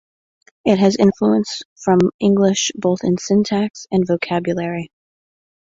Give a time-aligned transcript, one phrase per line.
[0.65, 4.89] It has influence from English both in syntax and vocabulary.